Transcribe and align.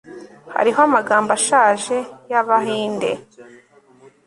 hariho 0.55 0.79
amagambo 0.87 1.29
ashaje 1.37 1.97
y'abahinde 2.31 3.11